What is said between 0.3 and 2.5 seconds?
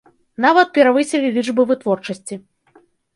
Нават перавысілі лічбы вытворчасці.